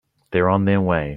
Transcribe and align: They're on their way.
They're 0.31 0.49
on 0.49 0.65
their 0.65 0.81
way. 0.81 1.09